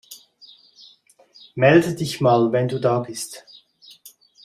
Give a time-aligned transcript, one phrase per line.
[1.55, 3.45] Melde dich mal, wenn du da bist.